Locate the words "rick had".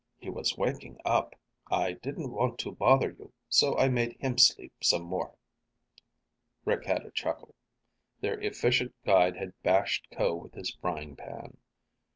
6.65-7.03